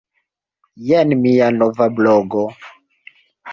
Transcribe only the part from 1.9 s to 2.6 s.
blogo.